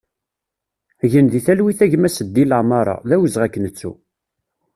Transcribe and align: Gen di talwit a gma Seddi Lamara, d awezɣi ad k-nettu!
Gen 1.11 1.27
di 1.31 1.39
talwit 1.45 1.79
a 1.85 1.87
gma 1.91 2.09
Seddi 2.11 2.43
Lamara, 2.47 2.95
d 3.07 3.09
awezɣi 3.15 3.43
ad 3.45 3.51
k-nettu! 3.53 3.91